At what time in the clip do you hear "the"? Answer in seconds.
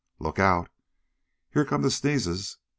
1.83-1.91